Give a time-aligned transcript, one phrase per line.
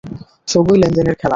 [0.47, 1.29] সবই লেনদেনের খেলা!